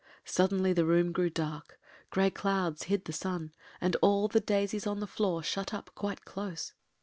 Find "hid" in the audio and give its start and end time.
2.89-3.05